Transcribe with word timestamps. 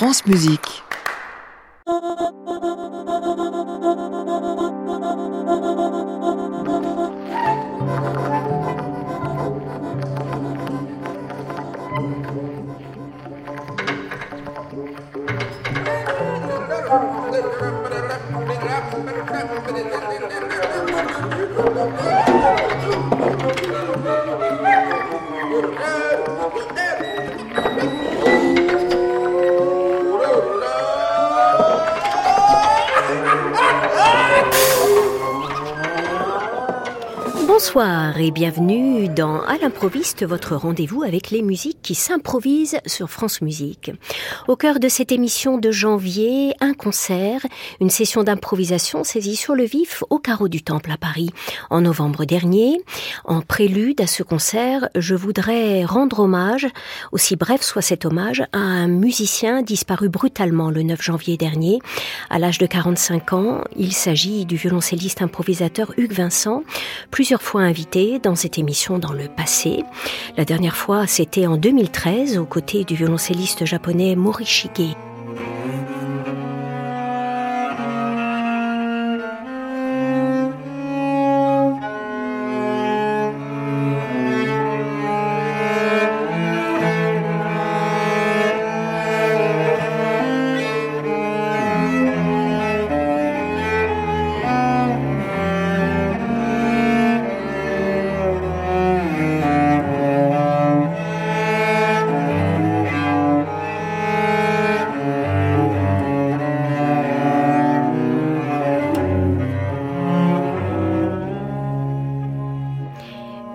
France 0.00 0.24
Musique. 0.24 0.82
Bonsoir 37.72 38.18
et 38.18 38.32
bienvenue 38.32 39.08
dans 39.08 39.42
À 39.42 39.56
l'improviste, 39.56 40.26
votre 40.26 40.56
rendez-vous 40.56 41.04
avec 41.04 41.30
les 41.30 41.40
musiques 41.40 41.78
qui 41.82 41.94
s'improvisent 41.94 42.80
sur 42.84 43.08
France 43.08 43.42
Musique. 43.42 43.92
Au 44.48 44.56
cœur 44.56 44.80
de 44.80 44.88
cette 44.88 45.12
émission 45.12 45.56
de 45.56 45.70
janvier, 45.70 46.52
un 46.60 46.74
concert, 46.74 47.46
une 47.80 47.88
session 47.88 48.24
d'improvisation 48.24 49.04
saisie 49.04 49.36
sur 49.36 49.54
le 49.54 49.62
vif 49.62 50.02
au 50.10 50.18
carreau 50.18 50.48
du 50.48 50.62
Temple 50.62 50.90
à 50.90 50.96
Paris 50.96 51.30
en 51.70 51.82
novembre 51.82 52.24
dernier. 52.24 52.82
En 53.24 53.40
prélude 53.40 54.00
à 54.00 54.08
ce 54.08 54.24
concert, 54.24 54.88
je 54.96 55.14
voudrais 55.14 55.84
rendre 55.84 56.18
hommage, 56.18 56.66
aussi 57.12 57.36
bref 57.36 57.62
soit 57.62 57.82
cet 57.82 58.04
hommage, 58.04 58.42
à 58.52 58.58
un 58.58 58.88
musicien 58.88 59.62
disparu 59.62 60.08
brutalement 60.08 60.70
le 60.70 60.82
9 60.82 61.00
janvier 61.00 61.36
dernier, 61.36 61.78
à 62.30 62.40
l'âge 62.40 62.58
de 62.58 62.66
45 62.66 63.32
ans. 63.32 63.60
Il 63.76 63.92
s'agit 63.92 64.44
du 64.44 64.56
violoncelliste 64.56 65.22
improvisateur 65.22 65.92
Hugues 65.98 66.14
Vincent, 66.14 66.64
plusieurs 67.12 67.42
fois 67.42 67.59
invité 67.60 68.18
dans 68.18 68.34
cette 68.34 68.58
émission 68.58 68.98
dans 68.98 69.12
le 69.12 69.28
passé. 69.28 69.84
La 70.36 70.44
dernière 70.44 70.76
fois, 70.76 71.06
c'était 71.06 71.46
en 71.46 71.56
2013 71.56 72.38
aux 72.38 72.44
côtés 72.44 72.84
du 72.84 72.94
violoncelliste 72.94 73.64
japonais 73.64 74.16
Morishige. 74.16 74.96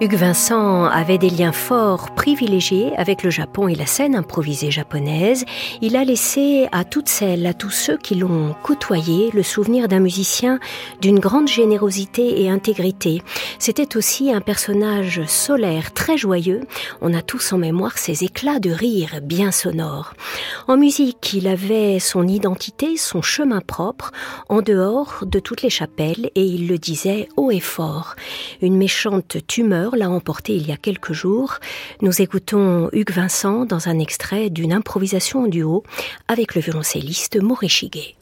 Hugues 0.02 0.16
Vincent 0.16 0.84
avait 0.84 1.18
des 1.18 1.30
liens 1.30 1.54
forts, 1.54 2.14
privilégiés 2.16 2.92
avec 2.98 3.24
le 3.24 3.30
Japon 3.30 3.70
et 3.70 3.76
la 3.76 3.86
scène 3.86 4.14
improvisée 4.14 4.70
japonaise. 4.70 5.46
Il 5.82 5.96
a 5.96 6.04
laissé 6.04 6.68
à 6.74 6.84
toutes 6.84 7.08
celles, 7.08 7.46
à 7.46 7.54
tous 7.54 7.70
ceux 7.70 7.96
qui 7.96 8.16
l'ont 8.16 8.54
côtoyé, 8.62 9.30
le 9.32 9.42
souvenir 9.42 9.88
d'un 9.88 10.02
musicien 10.02 10.60
d'une 11.00 11.20
grande 11.20 11.48
générosité 11.48 12.42
et 12.42 12.50
intégrité. 12.50 13.22
C'était 13.58 13.96
aussi 13.96 14.34
un 14.34 14.42
personnage 14.42 15.26
solaire, 15.28 15.94
très 15.94 16.18
joyeux. 16.18 16.68
On 17.00 17.14
a 17.14 17.22
tous 17.22 17.54
en 17.54 17.58
mémoire 17.58 17.98
ses 17.98 18.26
éclats 18.26 18.60
de 18.60 18.72
rire 18.72 19.22
bien 19.24 19.52
sonores. 19.52 20.14
En 20.68 20.76
musique, 20.76 21.32
il 21.32 21.48
avait 21.48 22.00
son 22.00 22.28
identité, 22.28 22.98
son 22.98 23.22
chemin 23.22 23.62
propre, 23.62 24.12
en 24.50 24.62
dehors 24.62 25.24
de 25.26 25.40
toutes 25.40 25.62
les 25.62 25.70
chapelles, 25.70 26.32
et 26.36 26.44
il 26.44 26.68
le 26.68 26.78
disait 26.78 27.30
haut 27.38 27.50
et 27.50 27.62
fort. 27.62 28.16
Une 28.62 28.76
méchante 28.76 29.38
tumeur 29.48 29.85
l'a 29.94 30.10
emporté 30.10 30.56
il 30.56 30.68
y 30.68 30.72
a 30.72 30.78
quelques 30.78 31.14
jours. 31.14 31.60
Nous 32.02 32.22
écoutons 32.22 32.90
Hugues 32.94 33.12
Vincent 33.12 33.66
dans 33.66 33.88
un 33.90 34.00
extrait 34.00 34.50
d'une 34.50 34.74
improvisation 34.74 35.44
en 35.44 35.48
duo 35.48 35.84
avec 36.28 36.56
le 36.56 36.62
violoncelliste 36.62 37.42
Morishige. 37.42 38.16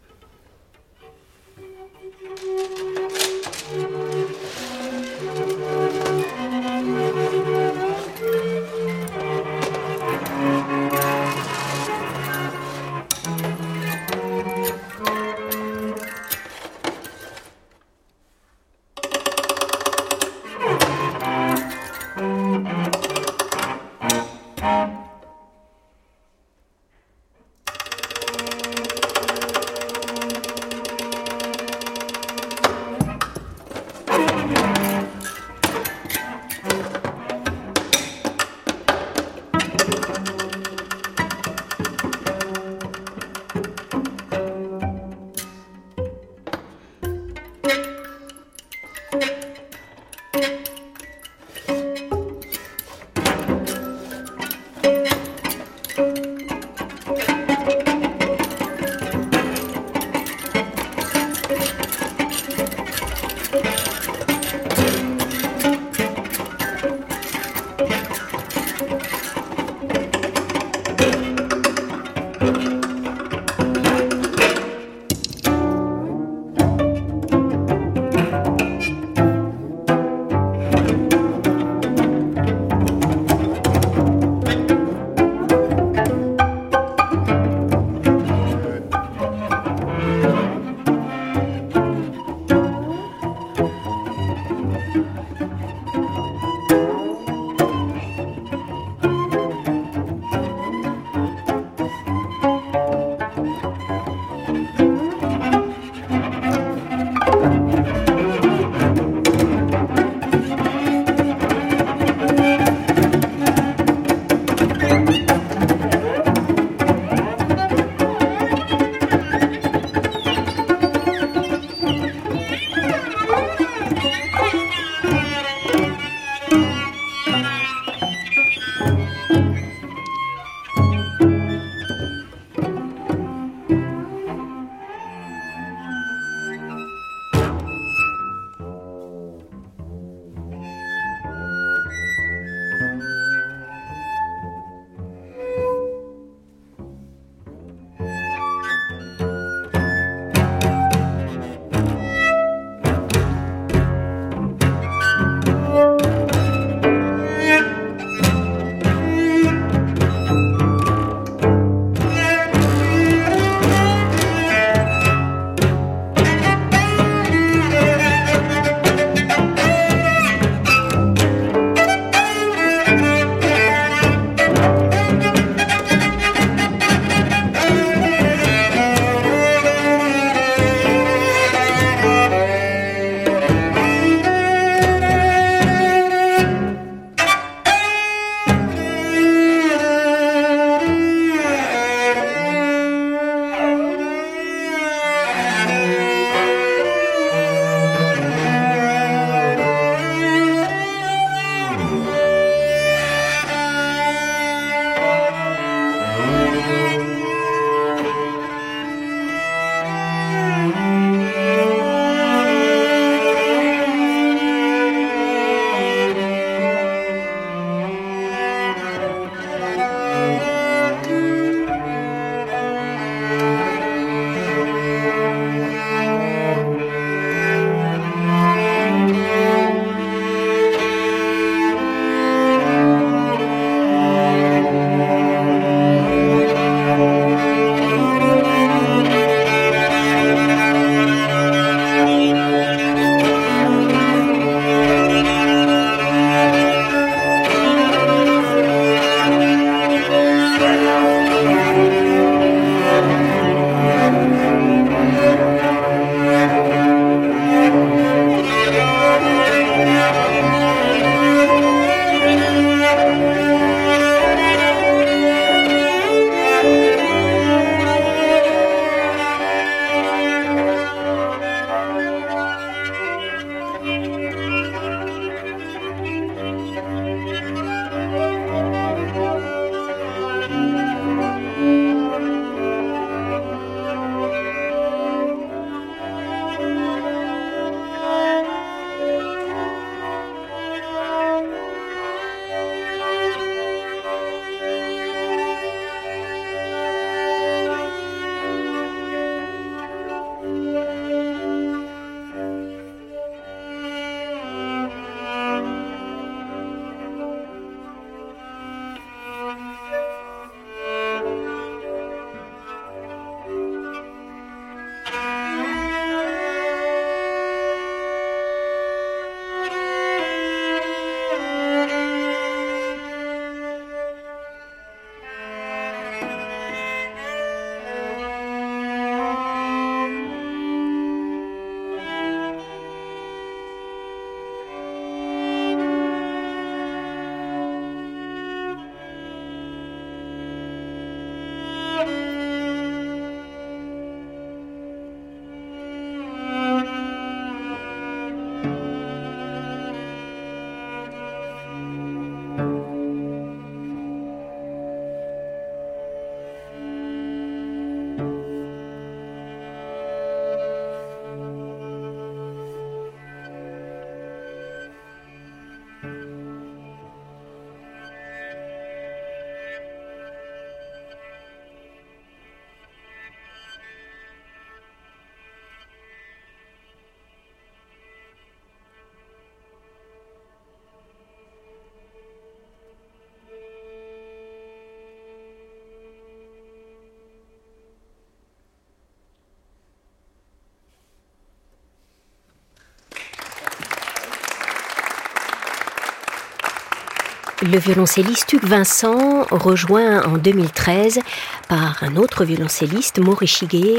Le 397.63 397.79
violoncelliste 397.79 398.51
Hugues 398.51 398.65
Vincent, 398.65 399.45
rejoint 399.49 400.21
en 400.23 400.37
2013 400.37 401.21
par 401.67 402.03
un 402.03 402.15
autre 402.15 402.45
violoncelliste, 402.45 403.19
Maurice 403.19 403.53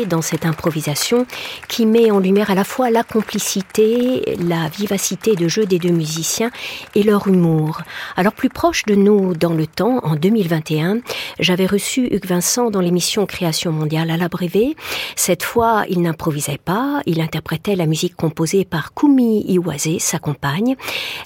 dans 0.08 0.22
cette 0.22 0.46
improvisation 0.46 1.26
qui 1.68 1.86
met 1.86 2.10
en 2.10 2.18
lumière 2.18 2.50
à 2.50 2.54
la 2.54 2.64
fois 2.64 2.90
la 2.90 3.02
complicité, 3.02 4.36
la 4.38 4.68
vivacité 4.68 5.34
de 5.34 5.48
jeu 5.48 5.64
des 5.64 5.78
deux 5.78 5.90
musiciens 5.90 6.50
et 6.94 7.02
leur 7.02 7.28
humour. 7.28 7.82
Alors 8.16 8.32
plus 8.32 8.48
proche 8.48 8.84
de 8.84 8.94
nous 8.94 9.34
dans 9.34 9.52
le 9.54 9.66
temps, 9.66 10.00
en 10.02 10.16
2021, 10.16 10.98
j'avais 11.38 11.66
reçu 11.66 12.08
Hugues 12.10 12.26
Vincent 12.26 12.70
dans 12.70 12.80
l'émission 12.80 13.26
Création 13.26 13.72
mondiale 13.72 14.10
à 14.10 14.16
la 14.16 14.28
Brévé. 14.28 14.76
Cette 15.16 15.42
fois, 15.42 15.84
il 15.88 16.02
n'improvisait 16.02 16.60
pas, 16.62 17.00
il 17.06 17.20
interprétait 17.20 17.76
la 17.76 17.86
musique 17.86 18.16
composée 18.16 18.64
par 18.64 18.94
Kumi 18.94 19.44
Iwase, 19.48 19.98
sa 19.98 20.18
compagne. 20.18 20.76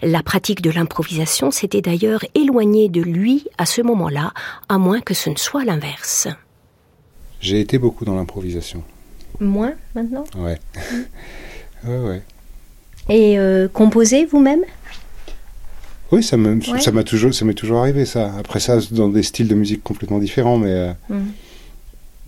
La 0.02 0.22
pratique 0.22 0.62
de 0.62 0.70
l'improvisation 0.70 1.50
s'était 1.50 1.82
d'ailleurs 1.82 2.24
éloigné 2.34 2.88
de 2.88 3.02
lui 3.02 3.46
à 3.58 3.66
ce 3.66 3.82
moment-là, 3.82 4.32
à 4.68 4.78
moins 4.78 5.00
que 5.00 5.14
ce 5.14 5.30
ne 5.30 5.36
soit 5.36 5.64
l'inverse. 5.64 6.28
J'ai 7.40 7.60
été 7.60 7.78
beaucoup 7.78 8.04
dans 8.04 8.14
l'improvisation. 8.14 8.82
Moins 9.40 9.74
maintenant 9.94 10.24
Ouais. 10.36 10.58
ouais, 11.86 11.98
ouais. 11.98 12.22
Et 13.08 13.38
euh, 13.38 13.68
composer 13.68 14.26
vous-même? 14.26 14.64
Oui, 16.10 16.22
ça 16.22 16.36
me, 16.36 16.60
ça 16.60 16.90
m'a 16.90 17.04
toujours, 17.04 17.34
ça 17.34 17.44
m'est 17.44 17.54
toujours 17.54 17.78
arrivé 17.78 18.06
ça. 18.06 18.32
Après 18.38 18.60
ça, 18.60 18.78
dans 18.90 19.08
des 19.08 19.22
styles 19.22 19.48
de 19.48 19.54
musique 19.54 19.82
complètement 19.82 20.18
différents, 20.18 20.56
mais 20.56 20.70
euh, 20.70 20.92
mm. 21.10 21.26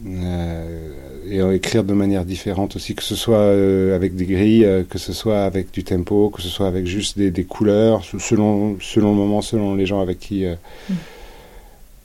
euh, 0.07 0.91
et 1.31 1.55
écrire 1.55 1.85
de 1.85 1.95
manière 1.95 2.25
différente 2.25 2.77
aussi, 2.77 2.95
que 2.95 3.03
ce 3.03 3.15
soit 3.15 3.37
euh, 3.37 3.97
avec 3.97 4.17
des 4.17 4.27
grilles, 4.27 4.67
que 4.91 4.99
ce 4.99 5.13
soit 5.13 5.45
avec 5.45 5.71
du 5.71 5.83
tempo, 5.83 6.29
que 6.29 6.43
ce 6.43 6.49
soit 6.49 6.67
avec 6.67 6.87
juste 6.87 7.17
des, 7.17 7.31
des 7.31 7.45
couleurs, 7.45 8.05
selon, 8.05 8.77
selon 8.81 9.13
le 9.13 9.17
moment, 9.17 9.41
selon 9.41 9.75
les 9.75 9.87
gens 9.87 10.01
avec 10.01 10.19
qui. 10.19 10.45
Euh. 10.45 10.57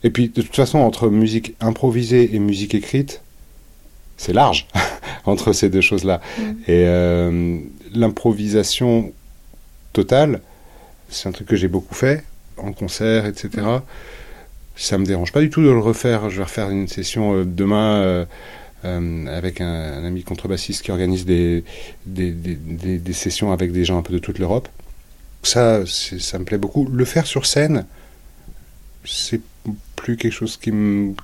Et 0.06 0.10
puis, 0.10 0.28
de 0.28 0.40
toute 0.40 0.54
façon, 0.54 0.78
entre 0.78 1.08
musique 1.08 1.56
improvisée 1.58 2.32
et 2.32 2.38
musique 2.38 2.76
écrite, 2.76 3.22
c'est 4.16 4.32
large 4.32 4.68
entre 5.24 5.52
ces 5.52 5.68
deux 5.68 5.80
choses-là. 5.80 6.20
Mm. 6.38 6.42
Et 6.70 7.70
l'improvisation 7.92 9.12
totale, 9.92 10.42
c'est 11.08 11.28
un 11.28 11.32
truc 11.32 11.48
que 11.48 11.56
j'ai 11.56 11.66
beaucoup 11.66 11.96
fait 11.96 12.22
en 12.56 12.72
concert, 12.72 13.26
etc. 13.26 13.48
Mm. 13.56 13.82
Ça 14.76 14.96
me 14.96 15.04
dérange 15.04 15.32
pas 15.32 15.40
du 15.40 15.50
tout 15.50 15.60
de 15.60 15.70
le 15.70 15.80
refaire. 15.80 16.30
Je 16.30 16.36
vais 16.36 16.44
refaire 16.44 16.70
une 16.70 16.86
session 16.86 17.44
demain 17.44 18.26
euh, 18.84 19.26
avec 19.26 19.60
un, 19.60 20.04
ami 20.04 20.22
contrebassiste 20.22 20.82
qui 20.82 20.92
organise 20.92 21.26
des 21.26 21.64
des, 22.06 22.30
des, 22.30 22.98
des, 22.98 23.12
sessions 23.12 23.50
avec 23.50 23.72
des 23.72 23.84
gens 23.84 23.98
un 23.98 24.02
peu 24.02 24.12
de 24.12 24.20
toute 24.20 24.38
l'Europe. 24.38 24.68
Ça, 25.42 25.80
ça 25.84 26.38
me 26.38 26.44
plaît 26.44 26.58
beaucoup. 26.58 26.86
Le 26.86 27.04
faire 27.04 27.26
sur 27.26 27.44
scène, 27.44 27.86
c'est 29.04 29.40
plus 30.06 30.16
quelque 30.16 30.32
chose 30.32 30.56
qui, 30.56 30.70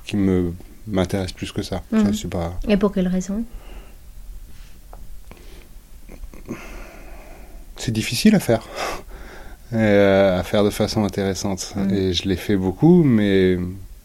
qui 0.04 0.16
me 0.16 0.52
m'intéresse 0.88 1.30
plus 1.30 1.52
que 1.52 1.62
ça. 1.62 1.84
Mhm. 1.92 2.12
pas... 2.28 2.58
Et 2.66 2.76
pour 2.76 2.92
quelle 2.92 3.06
raison? 3.06 3.44
C'est 7.76 7.92
difficile 7.92 8.34
à 8.34 8.40
faire. 8.40 8.68
Euh, 9.74 10.38
à 10.38 10.42
faire 10.42 10.64
de 10.64 10.68
façon 10.68 11.02
intéressante. 11.02 11.72
Mhm. 11.76 11.94
Et 11.94 12.12
je 12.12 12.28
l'ai 12.28 12.36
fait 12.36 12.58
beaucoup, 12.58 13.02
mais 13.02 13.56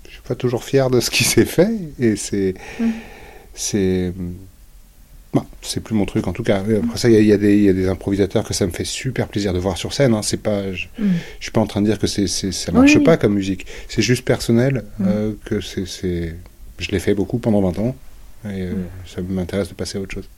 je 0.10 0.22
pas 0.26 0.34
toujours 0.34 0.64
fier 0.64 0.90
de 0.90 1.02
ce 1.02 1.10
qui 1.10 1.26
s'est 1.26 1.44
fait. 1.44 1.74
Et 2.00 2.16
c'est. 2.16 2.54
Mm. 2.80 2.92
C'est. 3.54 4.14
C'est 5.62 5.82
plus 5.82 5.96
mon 5.96 6.06
truc 6.06 6.28
en 6.28 6.34
tout 6.34 6.44
cas. 6.44 6.60
Après 6.60 6.98
ça, 6.98 7.10
il 7.10 7.26
y, 7.26 7.32
a 7.32 7.38
des 7.38 7.88
improvisateurs 7.88 8.44
que 8.44 8.54
ça 8.54 8.66
me 8.66 8.72
fait 8.72 8.86
super 8.86 9.28
plaisir 9.28 9.54
de 9.54 9.60
voir 9.60 9.78
sur 9.78 9.94
scène. 9.94 10.14
Hein. 10.14 10.22
C'est 10.24 10.42
pas, 10.42 10.74
je, 10.74 10.88
ne 11.00 11.08
suis 11.40 11.52
pas 11.52 11.62
en 11.62 11.68
train 11.68 11.82
de 11.82 11.88
dire 11.88 12.00
que 12.00 12.08
c'est, 12.08 12.28
ça 12.28 12.72
marche 12.72 12.98
pas 13.04 13.18
comme 13.18 13.34
musique. 13.34 13.66
C'est 13.90 14.02
juste 14.02 14.24
personnel 14.24 14.84
euh, 15.02 15.34
que 15.46 15.62
c'est, 15.62 16.36
je 16.80 16.92
l'ai 16.92 17.00
fait 17.00 17.14
beaucoup 17.14 17.40
pendant 17.40 17.62
20 17.62 17.80
ans 17.80 17.96
et 18.46 18.62
euh, 18.62 18.74
ça 19.06 19.22
m'intéresse 19.22 19.70
de 19.70 19.74
passer 19.74 19.98
à 19.98 20.02
autre 20.02 20.14
chose. 20.14 20.30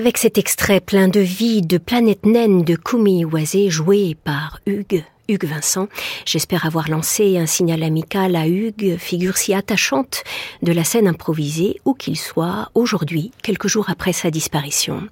Avec 0.00 0.16
cet 0.16 0.38
extrait 0.38 0.80
plein 0.80 1.08
de 1.08 1.20
vie 1.20 1.60
de 1.60 1.76
Planète 1.76 2.24
Naine 2.24 2.64
de 2.64 2.74
Kumi 2.74 3.26
Oisé 3.26 3.68
joué 3.68 4.16
par 4.24 4.58
Hugues 4.64 5.04
Hugues 5.30 5.44
Vincent. 5.44 5.88
J'espère 6.26 6.66
avoir 6.66 6.90
lancé 6.90 7.38
un 7.38 7.46
signal 7.46 7.84
amical 7.84 8.34
à 8.34 8.48
Hugues, 8.48 8.96
figure 8.98 9.36
si 9.36 9.54
attachante 9.54 10.24
de 10.62 10.72
la 10.72 10.82
scène 10.82 11.06
improvisée, 11.06 11.80
où 11.84 11.94
qu'il 11.94 12.18
soit 12.18 12.70
aujourd'hui, 12.74 13.30
quelques 13.42 13.68
jours 13.68 13.90
après 13.90 14.12
sa 14.12 14.30
disparition. 14.30 15.02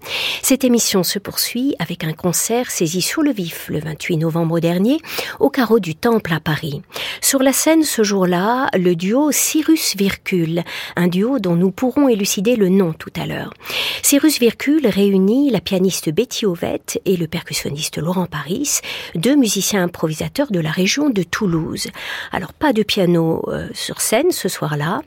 Cette 0.42 0.64
émission 0.64 1.04
se 1.04 1.20
poursuit 1.20 1.76
avec 1.78 2.02
un 2.02 2.12
concert 2.12 2.72
saisi 2.72 3.00
sur 3.00 3.22
le 3.22 3.32
vif 3.32 3.68
le 3.68 3.78
28 3.78 4.16
novembre 4.16 4.58
dernier 4.58 4.98
au 5.38 5.50
carreau 5.50 5.78
du 5.78 5.94
Temple 5.94 6.32
à 6.32 6.40
Paris. 6.40 6.82
Sur 7.20 7.42
la 7.42 7.52
scène 7.52 7.84
ce 7.84 8.02
jour-là, 8.02 8.68
le 8.76 8.96
duo 8.96 9.30
Cyrus 9.30 9.94
Vircule, 9.96 10.64
un 10.96 11.06
duo 11.06 11.38
dont 11.38 11.54
nous 11.54 11.70
pourrons 11.70 12.08
élucider 12.08 12.56
le 12.56 12.68
nom 12.68 12.92
tout 12.92 13.12
à 13.16 13.26
l'heure. 13.26 13.54
Cyrus 14.02 14.40
Vircule 14.40 14.86
réunit 14.88 15.50
la 15.50 15.60
pianiste 15.60 16.10
Betty 16.10 16.44
Ovette 16.44 17.00
et 17.04 17.16
le 17.16 17.28
percussionniste 17.28 17.98
Laurent 17.98 18.26
Paris, 18.26 18.80
deux 19.14 19.36
musiciens 19.36 19.84
improvisés 19.84 20.07
de 20.50 20.60
la 20.60 20.70
région 20.70 21.10
de 21.10 21.22
Toulouse. 21.22 21.88
Alors 22.32 22.52
pas 22.52 22.72
de 22.72 22.82
piano 22.82 23.42
euh, 23.48 23.68
sur 23.74 24.00
scène 24.00 24.30
ce 24.30 24.48
soir-là, 24.48 25.02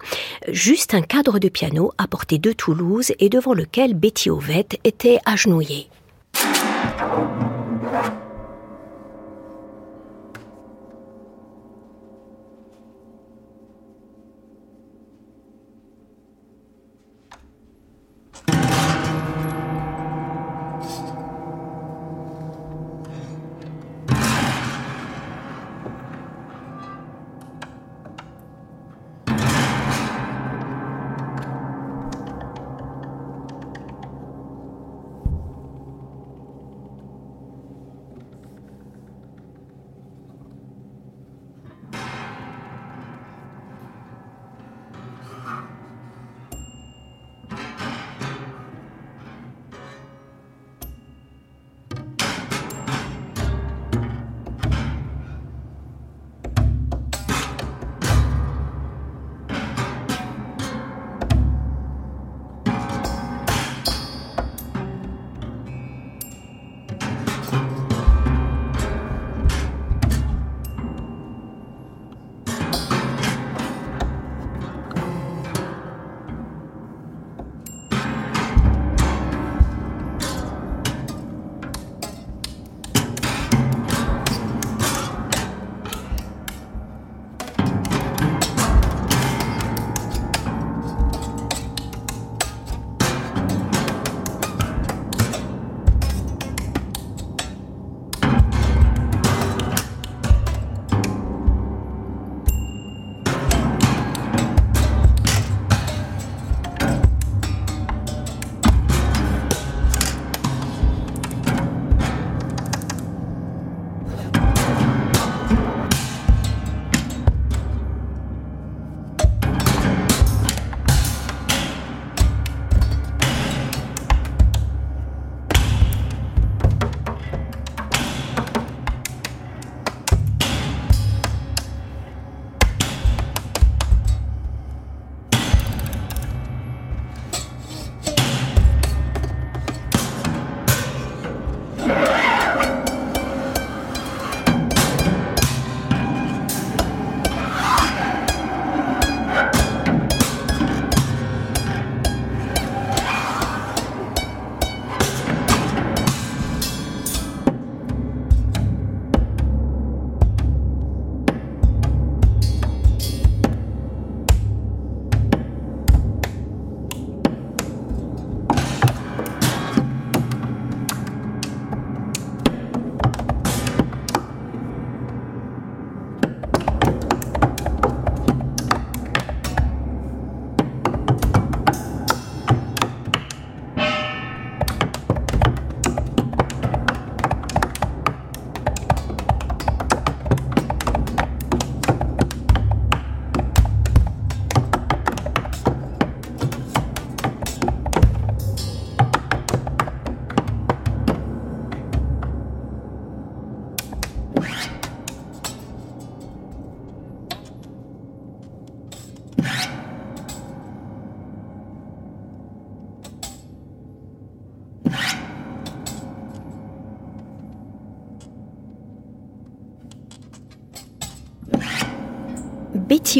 juste 0.47 0.93
un 0.93 1.01
cadre 1.01 1.39
de 1.39 1.49
piano 1.49 1.91
apporté 1.97 2.37
de 2.37 2.51
Toulouse 2.51 3.11
et 3.19 3.29
devant 3.29 3.53
lequel 3.53 3.93
Betty 3.93 4.29
Ovette 4.29 4.79
était 4.83 5.19
agenouillée. 5.25 5.89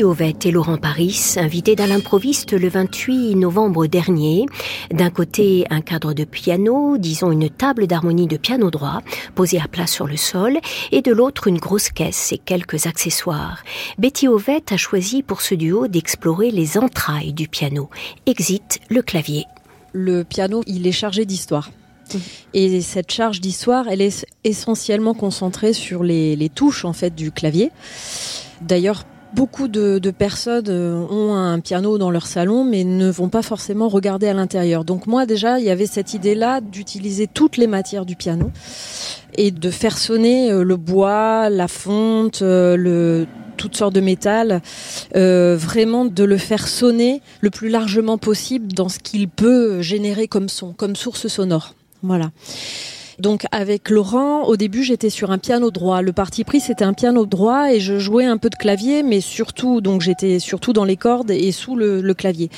Ovette 0.04 0.46
et 0.46 0.52
Laurent 0.52 0.78
Paris, 0.78 1.36
invités 1.38 1.76
dans 1.76 1.86
l'improviste 1.86 2.54
le 2.54 2.70
28 2.70 3.36
novembre 3.36 3.88
dernier. 3.88 4.46
D'un 4.92 5.10
côté, 5.10 5.66
un 5.70 5.82
cadre 5.82 6.14
de 6.14 6.24
piano, 6.24 6.98
disons 6.98 7.32
une 7.32 7.50
table 7.50 7.88
d'harmonie 7.88 8.28
de 8.28 8.38
piano 8.38 8.72
droit, 8.72 9.02
posée 9.36 9.60
à 9.60 9.68
plat 9.68 9.88
sur 9.88 10.08
le 10.08 10.18
sol, 10.18 10.58
et 10.92 11.02
de 11.02 11.12
l'autre 11.12 11.48
une 11.48 11.58
grosse 11.58 11.90
caisse 11.90 12.32
et 12.32 12.38
quelques 12.38 12.88
accessoires. 12.88 13.64
Betty 13.98 14.28
Ovette 14.28 14.72
a 14.72 14.78
choisi 14.78 15.24
pour 15.24 15.42
ce 15.42 15.56
duo 15.56 15.88
d'explorer 15.88 16.52
les 16.52 16.78
entrailles 16.78 17.34
du 17.34 17.48
piano. 17.48 17.90
Exit 18.26 18.80
le 18.90 19.02
clavier. 19.02 19.46
Le 19.94 20.24
piano, 20.24 20.64
il 20.68 20.88
est 20.88 20.92
chargé 20.92 21.26
d'histoire. 21.26 21.70
Et 22.54 22.82
cette 22.82 23.12
charge 23.12 23.42
d'histoire, 23.42 23.88
elle 23.88 24.02
est 24.02 24.26
essentiellement 24.44 25.14
concentrée 25.14 25.74
sur 25.74 26.04
les, 26.04 26.36
les 26.36 26.50
touches 26.50 26.86
en 26.86 26.94
fait 26.94 27.16
du 27.16 27.32
clavier. 27.32 27.72
D'ailleurs, 28.62 29.06
beaucoup 29.34 29.68
de, 29.68 30.00
personnes 30.12 30.70
euh, 30.70 31.06
ont 31.10 31.34
un 31.34 31.60
piano 31.60 31.98
dans 31.98 32.12
leur 32.12 32.28
salon, 32.28 32.64
mais 32.64 32.84
ne 32.84 33.10
vont 33.10 33.30
pas 33.30 33.42
forcément 33.42 33.88
regarder 33.88 34.28
à 34.28 34.34
l'intérieur. 34.34 34.86
Donc 34.86 35.08
moi 35.08 35.26
déjà, 35.26 35.60
il 35.60 35.66
y 35.66 35.70
avait 35.70 35.86
cette 35.86 36.14
idée-là 36.14 36.62
d'utiliser 36.62 37.28
toutes 37.28 37.58
les 37.58 37.68
matières 37.68 38.06
du 38.06 38.16
piano 38.16 38.52
et 39.36 39.52
de 39.52 39.72
faire 39.72 39.98
sonner 39.98 40.52
euh, 40.52 40.64
le 40.64 40.78
bois, 40.78 41.50
la 41.50 41.68
fonte, 41.68 42.42
euh, 42.42 42.76
le 42.76 43.28
toutes 43.58 43.78
sortes 43.78 43.94
de 43.94 44.02
métal, 44.02 44.60
vraiment 45.14 46.06
de 46.06 46.24
le 46.24 46.38
faire 46.38 46.68
sonner 46.68 47.22
le 47.42 47.52
plus 47.52 47.70
largement 47.70 48.18
possible 48.18 48.74
dans 48.74 48.90
ce 48.90 48.98
qu'il 48.98 49.30
peut 49.30 49.84
générer 49.84 50.28
comme 50.28 50.50
son, 50.50 50.74
comme 50.74 50.96
source 50.96 51.28
sonore. 51.28 51.76
Voilà. 52.02 52.32
Donc 53.22 53.46
avec 53.52 53.92
Laurent, 53.92 54.46
au 54.46 54.58
début 54.58 54.84
j'étais 54.84 55.12
sur 55.12 55.30
un 55.30 55.38
piano 55.38 55.70
droit. 55.70 56.02
Le 56.02 56.12
parti 56.12 56.44
pris 56.44 56.60
c'était 56.60 56.84
un 56.84 56.94
piano 56.94 57.28
droit 57.28 57.72
et 57.72 57.80
je 57.80 58.00
jouais 58.00 58.26
un 58.26 58.38
peu 58.38 58.50
de 58.50 58.56
clavier, 58.56 59.04
mais 59.04 59.22
surtout 59.22 59.80
donc 59.80 60.02
j'étais 60.02 60.40
surtout 60.40 60.74
dans 60.74 60.86
les 60.86 60.98
cordes 60.98 61.30
et 61.30 61.52
sous 61.52 61.76
le, 61.76 62.14
clavier. 62.16 62.50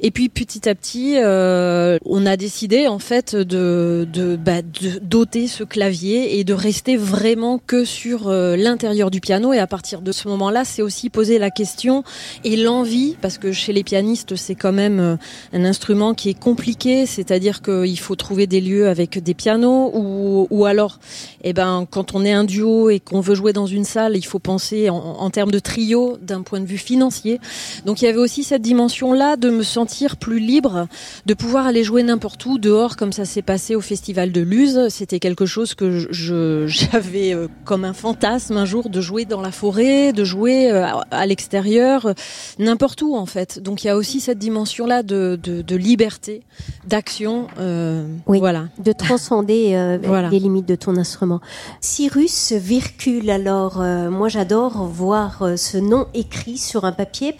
Et 0.00 0.10
puis 0.10 0.28
petit 0.28 0.68
à 0.68 0.74
petit, 0.74 1.16
euh, 1.16 1.98
on 2.04 2.26
a 2.26 2.36
décidé 2.36 2.86
en 2.86 2.98
fait 2.98 3.34
de, 3.34 4.06
de, 4.12 4.36
bah, 4.36 4.60
doter 5.00 5.48
ce 5.48 5.64
clavier 5.64 6.38
et 6.38 6.44
de 6.44 6.52
rester 6.52 6.96
vraiment 6.96 7.58
que 7.58 7.84
sur 7.84 8.28
euh, 8.28 8.56
l'intérieur 8.56 9.10
du 9.10 9.20
piano. 9.20 9.54
Et 9.54 9.58
à 9.58 9.66
partir 9.66 10.02
de 10.02 10.12
ce 10.12 10.28
moment-là, 10.28 10.64
c'est 10.64 10.82
aussi 10.82 11.08
poser 11.08 11.38
la 11.38 11.50
question 11.50 12.04
et 12.44 12.56
l'envie, 12.56 13.16
parce 13.22 13.38
que 13.38 13.52
chez 13.52 13.72
les 13.72 13.84
pianistes 13.84 14.36
c'est 14.36 14.54
quand 14.54 14.72
même 14.72 15.00
euh, 15.00 15.16
un 15.54 15.64
instrument 15.64 16.12
qui 16.12 16.28
est 16.28 16.38
compliqué, 16.38 17.06
c'est-à-dire 17.06 17.62
qu'il 17.62 17.98
faut 17.98 18.16
trouver 18.16 18.46
des 18.46 18.60
lieux 18.60 18.88
avec 18.88 19.18
des 19.18 19.34
pianos 19.34 19.93
ou, 19.94 20.46
ou 20.50 20.64
alors, 20.64 20.98
eh 21.42 21.52
ben, 21.52 21.86
quand 21.88 22.14
on 22.14 22.24
est 22.24 22.32
un 22.32 22.44
duo 22.44 22.90
et 22.90 23.00
qu'on 23.00 23.20
veut 23.20 23.34
jouer 23.34 23.52
dans 23.52 23.66
une 23.66 23.84
salle, 23.84 24.16
il 24.16 24.24
faut 24.24 24.38
penser 24.38 24.90
en, 24.90 24.96
en 24.96 25.30
termes 25.30 25.50
de 25.50 25.58
trio 25.58 26.18
d'un 26.20 26.42
point 26.42 26.60
de 26.60 26.66
vue 26.66 26.78
financier. 26.78 27.40
Donc 27.86 28.02
il 28.02 28.06
y 28.06 28.08
avait 28.08 28.18
aussi 28.18 28.44
cette 28.44 28.62
dimension-là 28.62 29.36
de 29.36 29.50
me 29.50 29.62
sentir 29.62 30.16
plus 30.16 30.38
libre, 30.38 30.88
de 31.26 31.34
pouvoir 31.34 31.66
aller 31.66 31.84
jouer 31.84 32.02
n'importe 32.02 32.44
où, 32.46 32.58
dehors, 32.58 32.96
comme 32.96 33.12
ça 33.12 33.24
s'est 33.24 33.42
passé 33.42 33.74
au 33.74 33.80
Festival 33.80 34.32
de 34.32 34.40
Luz. 34.40 34.88
C'était 34.88 35.20
quelque 35.20 35.46
chose 35.46 35.74
que 35.74 36.06
je 36.10 36.66
j'avais 36.74 37.34
euh, 37.34 37.48
comme 37.64 37.84
un 37.84 37.92
fantasme 37.92 38.56
un 38.56 38.64
jour 38.64 38.88
de 38.88 39.00
jouer 39.00 39.24
dans 39.24 39.40
la 39.40 39.52
forêt, 39.52 40.12
de 40.12 40.24
jouer 40.24 40.70
euh, 40.70 40.86
à 41.10 41.26
l'extérieur, 41.26 42.06
euh, 42.06 42.12
n'importe 42.58 43.02
où 43.02 43.16
en 43.16 43.26
fait. 43.26 43.58
Donc 43.58 43.84
il 43.84 43.86
y 43.86 43.90
a 43.90 43.96
aussi 43.96 44.20
cette 44.20 44.38
dimension-là 44.38 45.02
de, 45.02 45.38
de, 45.42 45.62
de 45.62 45.76
liberté, 45.76 46.42
d'action. 46.86 47.46
Euh, 47.58 48.06
oui, 48.26 48.38
voilà. 48.38 48.68
de 48.78 48.92
transcender 48.92 49.74
euh, 49.74 49.83
voilà. 50.02 50.28
les 50.30 50.38
limites 50.38 50.66
de 50.66 50.74
ton 50.74 50.96
instrument. 50.96 51.40
Cyrus 51.80 52.52
Vircule, 52.52 53.30
alors 53.30 53.80
euh, 53.80 54.10
moi 54.10 54.28
j'adore 54.28 54.84
voir 54.84 55.42
euh, 55.42 55.56
ce 55.56 55.78
nom 55.78 56.06
écrit 56.14 56.58
sur 56.58 56.84
un 56.84 56.92
papier, 56.92 57.36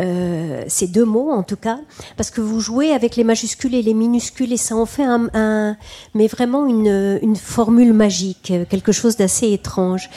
euh, 0.00 0.64
ces 0.68 0.86
deux 0.86 1.04
mots 1.04 1.30
en 1.30 1.42
tout 1.42 1.56
cas, 1.56 1.78
parce 2.16 2.30
que 2.30 2.40
vous 2.40 2.60
jouez 2.60 2.92
avec 2.92 3.16
les 3.16 3.24
majuscules 3.24 3.74
et 3.74 3.82
les 3.82 3.94
minuscules 3.94 4.52
et 4.52 4.56
ça 4.56 4.76
en 4.76 4.86
fait 4.86 5.04
un, 5.04 5.28
un 5.34 5.76
mais 6.14 6.26
vraiment 6.26 6.66
une, 6.66 7.18
une 7.22 7.36
formule 7.36 7.92
magique, 7.92 8.52
quelque 8.68 8.92
chose 8.92 9.16
d'assez 9.16 9.52
étrange. 9.52 10.10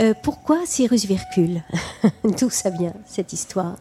Euh, 0.00 0.14
pourquoi 0.22 0.60
Cyrus 0.64 1.06
Vircule 1.06 1.62
D'où 2.24 2.50
ça 2.50 2.70
vient 2.70 2.94
cette 3.06 3.32
histoire? 3.32 3.76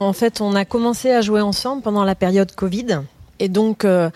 En 0.00 0.12
fait, 0.12 0.40
on 0.40 0.54
a 0.54 0.64
commencé 0.64 1.10
à 1.10 1.20
jouer 1.20 1.40
ensemble 1.40 1.82
pendant 1.82 2.04
la 2.04 2.14
période 2.14 2.52
Covid. 2.54 3.00
Et 3.40 3.48
donc, 3.48 3.84
euh, 3.84 4.10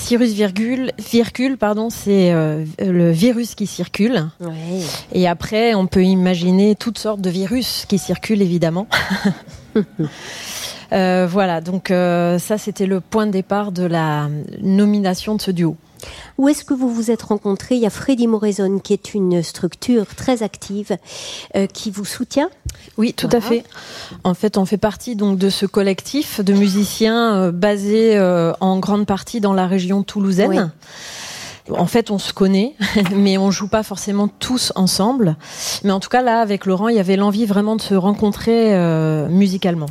Cyrus 0.00 0.32
virgule, 0.32 0.92
virgule 0.98 1.58
pardon, 1.58 1.90
c'est 1.90 2.32
euh, 2.32 2.64
le 2.80 3.10
virus 3.10 3.54
qui 3.54 3.66
circule. 3.66 4.28
Oui. 4.40 4.84
Et 5.12 5.28
après, 5.28 5.74
on 5.74 5.86
peut 5.86 6.02
imaginer 6.02 6.74
toutes 6.74 6.98
sortes 6.98 7.20
de 7.20 7.28
virus 7.28 7.84
qui 7.86 7.98
circulent, 7.98 8.40
évidemment. 8.40 8.88
euh, 10.92 11.28
voilà, 11.30 11.60
donc 11.60 11.90
euh, 11.90 12.38
ça, 12.38 12.56
c'était 12.56 12.86
le 12.86 13.00
point 13.00 13.26
de 13.26 13.32
départ 13.32 13.72
de 13.72 13.84
la 13.84 14.28
nomination 14.62 15.34
de 15.34 15.42
ce 15.42 15.50
duo. 15.50 15.76
Où 16.38 16.48
est-ce 16.48 16.64
que 16.64 16.74
vous 16.74 16.92
vous 16.92 17.10
êtes 17.10 17.22
rencontrés? 17.22 17.76
Il 17.76 17.80
y 17.80 17.86
a 17.86 17.90
Freddy 17.90 18.26
Moraison, 18.26 18.78
qui 18.78 18.92
est 18.92 19.14
une 19.14 19.42
structure 19.42 20.06
très 20.14 20.42
active, 20.42 20.96
euh, 21.56 21.66
qui 21.66 21.90
vous 21.90 22.04
soutient? 22.04 22.50
Oui, 22.96 23.14
tout 23.14 23.28
voilà. 23.28 23.44
à 23.44 23.48
fait. 23.48 23.64
En 24.24 24.34
fait, 24.34 24.58
on 24.58 24.64
fait 24.64 24.76
partie 24.76 25.16
donc 25.16 25.38
de 25.38 25.50
ce 25.50 25.66
collectif 25.66 26.40
de 26.40 26.52
musiciens 26.52 27.34
euh, 27.36 27.52
basé 27.52 28.16
euh, 28.16 28.52
en 28.60 28.78
grande 28.78 29.06
partie 29.06 29.40
dans 29.40 29.54
la 29.54 29.66
région 29.66 30.02
toulousaine. 30.02 30.72
Oui. 31.68 31.76
En 31.76 31.86
fait, 31.86 32.10
on 32.10 32.18
se 32.18 32.32
connaît, 32.32 32.74
mais 33.14 33.38
on 33.38 33.50
joue 33.50 33.68
pas 33.68 33.82
forcément 33.82 34.28
tous 34.28 34.72
ensemble. 34.74 35.36
Mais 35.84 35.92
en 35.92 36.00
tout 36.00 36.08
cas, 36.08 36.22
là, 36.22 36.40
avec 36.40 36.66
Laurent, 36.66 36.88
il 36.88 36.96
y 36.96 37.00
avait 37.00 37.16
l'envie 37.16 37.46
vraiment 37.46 37.76
de 37.76 37.82
se 37.82 37.94
rencontrer 37.94 38.74
euh, 38.74 39.28
musicalement. 39.28 39.86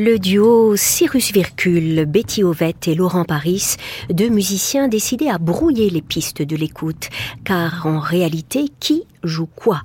Le 0.00 0.20
duo 0.20 0.76
Cyrus 0.76 1.32
Vircule, 1.32 2.04
Betty 2.06 2.44
Ovette 2.44 2.86
et 2.86 2.94
Laurent 2.94 3.24
Paris, 3.24 3.74
deux 4.10 4.28
musiciens 4.28 4.86
décidés 4.86 5.28
à 5.28 5.38
brouiller 5.38 5.90
les 5.90 6.02
pistes 6.02 6.40
de 6.40 6.54
l'écoute, 6.54 7.08
car 7.44 7.84
en 7.84 7.98
réalité, 7.98 8.66
qui 8.78 9.02
joue 9.24 9.46
quoi 9.46 9.82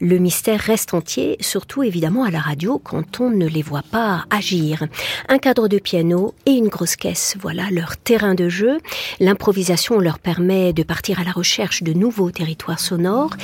Le 0.00 0.18
mystère 0.18 0.60
reste 0.60 0.94
entier, 0.94 1.36
surtout 1.40 1.82
évidemment 1.82 2.24
à 2.24 2.30
la 2.30 2.40
radio 2.40 2.78
quand 2.78 3.20
on 3.20 3.30
ne 3.30 3.46
les 3.46 3.62
voit 3.62 3.82
pas 3.82 4.24
agir. 4.30 4.84
Un 5.28 5.38
cadre 5.38 5.68
de 5.68 5.78
piano 5.78 6.34
et 6.46 6.52
une 6.52 6.68
grosse 6.68 6.96
caisse, 6.96 7.36
voilà 7.40 7.64
leur 7.70 7.96
terrain 7.96 8.34
de 8.34 8.48
jeu. 8.48 8.78
L'improvisation 9.20 9.98
leur 9.98 10.18
permet 10.18 10.72
de 10.72 10.82
partir 10.82 11.20
à 11.20 11.24
la 11.24 11.32
recherche 11.32 11.82
de 11.82 11.92
nouveaux 11.92 12.30
territoires 12.30 12.80
sonores. 12.80 13.34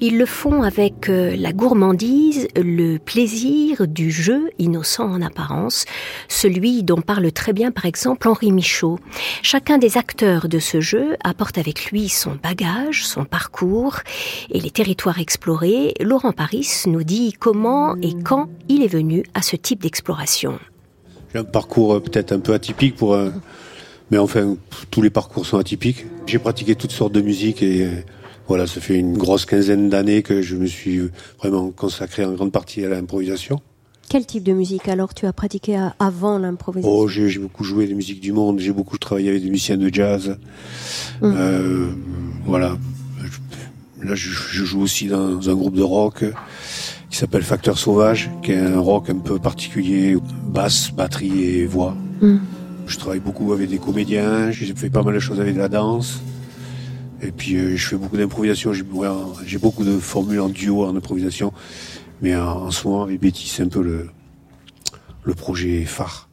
Ils 0.00 0.18
le 0.18 0.26
font 0.26 0.62
avec 0.62 1.08
euh, 1.08 1.34
la 1.36 1.52
gourmandise, 1.52 2.48
le 2.56 2.98
plaisir 2.98 3.86
du 3.88 4.10
jeu 4.10 4.50
innocent 4.58 5.04
en 5.04 5.22
apparence, 5.22 5.84
celui 6.28 6.82
dont 6.82 7.00
parle 7.00 7.32
très 7.32 7.52
bien 7.52 7.70
par 7.70 7.86
exemple 7.86 8.28
Henri 8.28 8.52
Michaud. 8.52 8.98
Chacun 9.42 9.78
des 9.78 9.98
acteurs 9.98 10.48
de 10.48 10.58
ce 10.58 10.80
jeu 10.80 11.16
apporte 11.24 11.58
avec 11.58 11.90
lui 11.90 12.08
son 12.08 12.36
bagage, 12.42 13.04
son 13.04 13.24
parcours 13.24 14.00
et 14.50 14.60
les 14.60 14.70
territoires 14.70 14.91
exploré, 15.18 15.94
Laurent 16.00 16.32
Paris 16.32 16.68
nous 16.86 17.02
dit 17.04 17.32
comment 17.32 17.96
et 17.96 18.14
quand 18.22 18.48
il 18.68 18.82
est 18.82 18.88
venu 18.88 19.24
à 19.34 19.42
ce 19.42 19.56
type 19.56 19.82
d'exploration. 19.82 20.58
J'ai 21.32 21.40
un 21.40 21.44
parcours 21.44 21.94
euh, 21.94 22.00
peut-être 22.00 22.32
un 22.32 22.40
peu 22.40 22.52
atypique 22.52 22.96
pour 22.96 23.16
un... 23.16 23.32
Mais 24.10 24.18
enfin, 24.18 24.56
tous 24.90 25.00
les 25.00 25.10
parcours 25.10 25.46
sont 25.46 25.58
atypiques. 25.58 26.04
J'ai 26.26 26.38
pratiqué 26.38 26.74
toutes 26.74 26.92
sortes 26.92 27.12
de 27.14 27.22
musique 27.22 27.62
et 27.62 27.86
euh, 27.86 27.90
voilà, 28.46 28.66
ça 28.66 28.80
fait 28.80 28.96
une 28.96 29.16
grosse 29.16 29.46
quinzaine 29.46 29.88
d'années 29.88 30.22
que 30.22 30.42
je 30.42 30.56
me 30.56 30.66
suis 30.66 31.00
vraiment 31.38 31.70
consacré 31.70 32.24
en 32.24 32.32
grande 32.32 32.52
partie 32.52 32.84
à 32.84 32.88
l'improvisation. 32.88 33.60
Quel 34.08 34.26
type 34.26 34.42
de 34.42 34.52
musique 34.52 34.88
alors 34.88 35.14
tu 35.14 35.24
as 35.24 35.32
pratiqué 35.32 35.80
avant 35.98 36.38
l'improvisation? 36.38 36.94
Oh, 36.94 37.08
j'ai 37.08 37.38
beaucoup 37.38 37.64
joué 37.64 37.86
des 37.86 37.94
musiques 37.94 38.20
du 38.20 38.32
monde, 38.32 38.58
j'ai 38.58 38.72
beaucoup 38.72 38.98
travaillé 38.98 39.30
avec 39.30 39.42
des 39.42 39.48
musiciens 39.48 39.78
de 39.78 39.88
jazz. 39.90 40.36
Mmh. 41.22 41.32
Euh, 41.34 41.92
voilà, 42.44 42.76
Là, 44.04 44.14
je, 44.14 44.30
joue 44.64 44.80
aussi 44.80 45.06
dans 45.06 45.48
un 45.48 45.54
groupe 45.54 45.74
de 45.74 45.82
rock 45.82 46.24
qui 47.08 47.16
s'appelle 47.16 47.42
Facteur 47.42 47.78
Sauvage, 47.78 48.30
qui 48.42 48.52
est 48.52 48.58
un 48.58 48.80
rock 48.80 49.10
un 49.10 49.18
peu 49.18 49.38
particulier, 49.38 50.16
basse, 50.48 50.90
batterie 50.92 51.44
et 51.44 51.66
voix. 51.66 51.96
Hmm. 52.20 52.38
Je 52.86 52.98
travaille 52.98 53.20
beaucoup 53.20 53.52
avec 53.52 53.70
des 53.70 53.78
comédiens, 53.78 54.50
j'ai 54.50 54.74
fait 54.74 54.90
pas 54.90 55.02
mal 55.02 55.14
de 55.14 55.20
choses 55.20 55.40
avec 55.40 55.56
la 55.56 55.68
danse. 55.68 56.20
Et 57.22 57.30
puis 57.30 57.54
euh, 57.54 57.76
je 57.76 57.86
fais 57.86 57.96
beaucoup 57.96 58.16
d'improvisation, 58.16 58.72
j'ai 58.72 59.58
beaucoup 59.58 59.84
de 59.84 59.98
formules 59.98 60.40
en 60.40 60.48
duo, 60.48 60.84
en 60.84 60.96
improvisation. 60.96 61.52
Mais 62.20 62.34
en, 62.36 62.70
ce 62.70 62.86
moment, 62.86 63.04
avec 63.04 63.20
Betty, 63.20 63.48
c'est 63.48 63.62
un 63.62 63.68
peu 63.68 63.82
le, 63.82 64.08
le 65.24 65.34
projet 65.34 65.84
phare. 65.84 66.28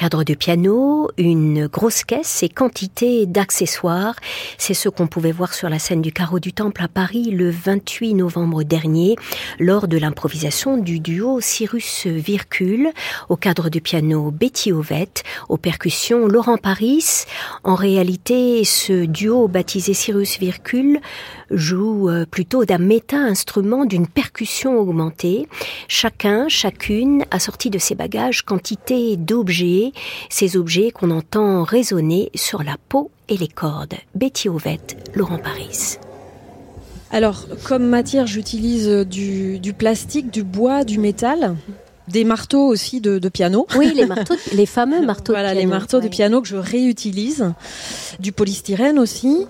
Cadre 0.00 0.24
de 0.24 0.32
piano, 0.32 1.10
une 1.18 1.66
grosse 1.66 2.04
caisse 2.04 2.42
et 2.42 2.48
quantité 2.48 3.26
d'accessoires. 3.26 4.14
C'est 4.56 4.72
ce 4.72 4.88
qu'on 4.88 5.06
pouvait 5.06 5.30
voir 5.30 5.52
sur 5.52 5.68
la 5.68 5.78
scène 5.78 6.00
du 6.00 6.10
Carreau 6.10 6.40
du 6.40 6.54
Temple 6.54 6.82
à 6.82 6.88
Paris 6.88 7.30
le 7.30 7.50
28 7.50 8.14
novembre 8.14 8.62
dernier 8.62 9.16
lors 9.58 9.88
de 9.88 9.98
l'improvisation 9.98 10.78
du 10.78 11.00
duo 11.00 11.42
Cyrus 11.42 12.06
Vircule 12.06 12.92
au 13.28 13.36
cadre 13.36 13.68
du 13.68 13.82
piano 13.82 14.30
Betty 14.30 14.72
Ovette, 14.72 15.22
aux 15.50 15.58
percussions 15.58 16.26
Laurent 16.26 16.56
Paris. 16.56 17.26
En 17.62 17.74
réalité, 17.74 18.64
ce 18.64 19.04
duo 19.04 19.48
baptisé 19.48 19.92
Cyrus 19.92 20.38
Vircule 20.38 20.98
joue 21.50 22.08
euh, 22.08 22.24
plutôt 22.24 22.64
d'un 22.64 22.78
méta-instrument 22.78 23.84
d'une 23.84 24.06
percussion 24.06 24.78
augmentée. 24.78 25.48
Chacun, 25.88 26.48
chacune 26.48 27.24
a 27.30 27.38
sorti 27.38 27.70
de 27.70 27.78
ses 27.78 27.94
bagages 27.94 28.42
quantité 28.42 29.16
d'objets, 29.16 29.89
ces 30.28 30.56
objets 30.56 30.90
qu'on 30.90 31.10
entend 31.10 31.62
résonner 31.62 32.30
sur 32.34 32.62
la 32.62 32.76
peau 32.88 33.10
et 33.28 33.36
les 33.36 33.48
cordes. 33.48 33.94
Betty 34.14 34.48
Ovette, 34.48 35.10
Laurent 35.14 35.38
Paris. 35.38 35.98
Alors, 37.10 37.46
comme 37.64 37.86
matière, 37.86 38.26
j'utilise 38.26 38.88
du, 38.88 39.58
du, 39.58 39.72
plastique, 39.72 40.30
du 40.30 40.44
bois, 40.44 40.84
du 40.84 40.98
métal. 40.98 41.56
Des 42.08 42.24
marteaux 42.24 42.66
aussi 42.66 43.00
de, 43.00 43.18
de 43.18 43.28
piano. 43.28 43.66
Oui, 43.76 43.92
les 43.94 44.06
marteaux, 44.06 44.34
les 44.52 44.66
fameux 44.66 45.04
marteaux. 45.04 45.32
voilà, 45.32 45.50
de 45.50 45.54
piano. 45.54 45.70
les 45.70 45.78
marteaux 45.78 46.00
de 46.00 46.08
piano 46.08 46.40
que 46.40 46.48
je 46.48 46.56
réutilise. 46.56 47.52
Du 48.18 48.32
polystyrène 48.32 48.98
aussi. 48.98 49.46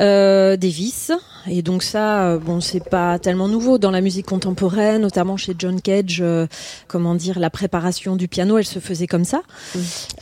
Euh, 0.00 0.56
des 0.56 0.68
vis. 0.68 1.10
Et 1.50 1.62
donc 1.62 1.82
ça, 1.82 2.22
euh, 2.22 2.38
bon, 2.38 2.60
c'est 2.60 2.88
pas 2.88 3.18
tellement 3.18 3.48
nouveau 3.48 3.78
dans 3.78 3.90
la 3.90 4.00
musique 4.00 4.26
contemporaine, 4.26 5.02
notamment 5.02 5.36
chez 5.36 5.56
John 5.58 5.80
Cage. 5.80 6.20
Euh, 6.20 6.46
comment 6.86 7.16
dire, 7.16 7.40
la 7.40 7.50
préparation 7.50 8.14
du 8.14 8.28
piano, 8.28 8.58
elle 8.58 8.66
se 8.66 8.78
faisait 8.78 9.08
comme 9.08 9.24
ça. 9.24 9.42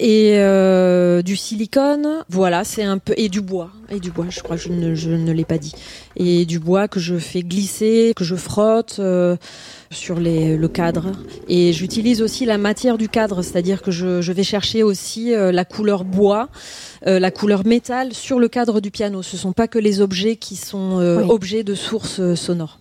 Et 0.01 0.35
euh, 0.37 1.20
du 1.20 1.37
silicone, 1.37 2.24
voilà, 2.31 2.64
c'est 2.64 2.85
un 2.85 2.97
peu 2.97 3.12
et 3.18 3.29
du 3.29 3.43
bois 3.43 3.70
et 3.91 4.01
du 4.01 4.11
bois. 4.11 4.27
Je 4.31 4.41
crois 4.41 4.57
que 4.57 4.62
je 4.62 4.70
ne, 4.70 4.95
je 4.95 5.11
ne 5.11 5.33
l'ai 5.33 5.45
pas 5.45 5.59
dit. 5.59 5.74
Et 6.16 6.47
du 6.47 6.59
bois 6.59 6.89
que 6.89 6.99
je 6.99 7.18
fais 7.18 7.43
glisser, 7.43 8.14
que 8.16 8.24
je 8.24 8.35
frotte. 8.35 8.97
Euh, 8.99 9.37
sur 9.91 10.18
les, 10.18 10.57
le 10.57 10.68
cadre 10.68 11.12
et 11.49 11.72
j'utilise 11.72 12.22
aussi 12.22 12.45
la 12.45 12.59
matière 12.59 12.99
du 12.99 13.09
cadre, 13.09 13.43
c'est-à-dire 13.43 13.83
que 13.83 13.91
je, 13.91 14.20
je, 14.20 14.33
vais 14.33 14.43
chercher 14.43 14.83
aussi 14.83 15.33
euh, 15.33 15.53
la 15.53 15.64
couleur 15.64 16.05
bois, 16.05 16.49
euh, 17.07 17.18
la 17.18 17.30
couleur 17.30 17.66
métal 17.66 18.12
sur 18.12 18.38
le 18.38 18.48
cadre 18.48 18.80
du 18.80 18.90
piano. 18.90 19.22
Ce 19.22 19.36
sont 19.36 19.52
pas 19.52 19.68
que 19.68 19.78
les 19.78 20.00
objets 20.00 20.36
qui 20.36 20.57
sont 20.57 20.98
euh, 21.00 21.22
oui. 21.22 21.26
objets 21.28 21.64
de 21.64 21.74
source 21.74 22.20
euh, 22.20 22.34
sonore. 22.34 22.78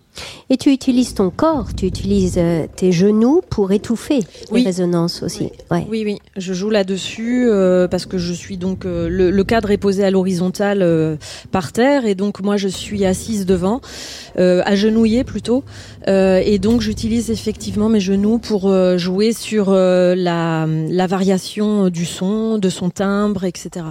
Et 0.50 0.56
tu 0.56 0.70
utilises 0.70 1.14
ton 1.14 1.30
corps, 1.30 1.74
tu 1.74 1.86
utilises 1.86 2.40
tes 2.76 2.92
genoux 2.92 3.40
pour 3.50 3.72
étouffer 3.72 4.20
oui. 4.50 4.60
les 4.60 4.66
résonances 4.66 5.22
aussi. 5.22 5.44
Oui, 5.44 5.50
ouais. 5.70 5.86
oui, 5.90 6.02
oui, 6.04 6.18
je 6.36 6.52
joue 6.52 6.70
là-dessus 6.70 7.48
euh, 7.48 7.88
parce 7.88 8.06
que 8.06 8.18
je 8.18 8.32
suis 8.32 8.56
donc 8.56 8.84
euh, 8.84 9.08
le, 9.08 9.30
le, 9.30 9.44
cadre 9.44 9.70
est 9.70 9.76
posé 9.76 10.04
à 10.04 10.10
l'horizontale 10.10 10.82
euh, 10.82 11.16
par 11.50 11.72
terre 11.72 12.06
et 12.06 12.14
donc 12.14 12.40
moi 12.40 12.56
je 12.56 12.68
suis 12.68 13.04
assise 13.04 13.46
devant, 13.46 13.80
agenouillée 14.36 15.24
plutôt, 15.24 15.64
euh, 16.08 16.40
et 16.44 16.58
donc 16.58 16.80
j'utilise 16.80 17.30
effectivement 17.30 17.88
mes 17.88 18.00
genoux 18.00 18.38
pour 18.38 18.72
jouer 18.96 19.32
sur 19.32 19.72
la, 19.72 20.66
la, 20.66 21.06
variation 21.06 21.88
du 21.88 22.04
son, 22.04 22.58
de 22.58 22.68
son 22.68 22.90
timbre, 22.90 23.44
etc. 23.44 23.86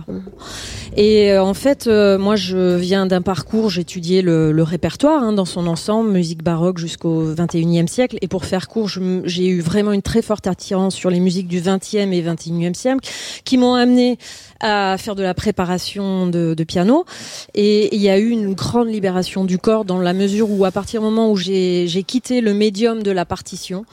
Et 0.96 1.38
en 1.38 1.54
fait, 1.54 1.88
moi 1.88 2.36
je 2.36 2.76
viens 2.76 3.06
d'un 3.06 3.22
parcours, 3.22 3.70
j'ai 3.70 3.82
étudié 3.82 4.22
le, 4.22 4.52
le 4.52 4.64
répertoire 4.64 5.24
hein, 5.24 5.34
dans 5.34 5.46
son 5.46 5.68
ensemble 5.68 6.12
musique 6.12 6.44
baroque 6.44 6.78
jusqu'au 6.78 7.34
21e 7.34 7.88
siècle. 7.88 8.18
Et 8.22 8.28
pour 8.28 8.46
faire 8.46 8.68
court, 8.68 8.90
j'ai 8.90 9.48
eu 9.48 9.62
vraiment 9.62 9.92
une 9.92 10.02
très 10.02 10.22
forte 10.22 10.48
attirance 10.48 10.96
sur 10.96 11.10
les 11.10 11.20
musiques 11.20 11.48
du 11.48 11.62
20e 11.62 12.12
et 12.12 12.22
21e 12.22 12.74
siècle 12.74 13.10
qui 13.44 13.58
m'ont 13.58 13.76
amené 13.76 14.18
à 14.66 14.98
faire 14.98 15.14
de 15.14 15.22
la 15.22 15.36
préparation 15.36 16.26
de, 16.26 16.64
piano. 16.64 17.06
Et 17.54 17.96
il 17.96 18.02
y 18.02 18.10
a 18.10 18.18
eu 18.18 18.30
une 18.30 18.56
grande 18.56 18.90
libération 18.90 19.46
du 19.46 19.60
corps 19.60 19.86
dans 19.86 20.00
la 20.00 20.14
mesure 20.14 20.50
où 20.50 20.66
à 20.66 20.72
partir 20.72 21.02
du 21.02 21.06
moment 21.06 21.32
où 21.32 21.38
j'ai 21.38 22.04
quitté 22.08 22.42
le 22.42 22.54
médium 22.54 23.04
de 23.04 23.12
la 23.12 23.26
partition, 23.26 23.86